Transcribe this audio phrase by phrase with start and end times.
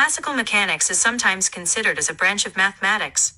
[0.00, 3.34] Classical mechanics is sometimes considered as a branch of mathematics.